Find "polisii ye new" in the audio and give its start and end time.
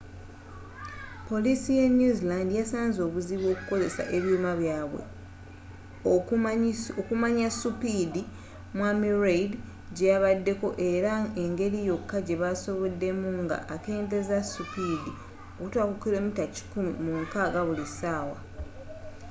1.29-2.13